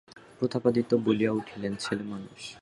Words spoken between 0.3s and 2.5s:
প্রতাপাদিত্য বলিয়া উঠিলেন, ছেলেমানুষ!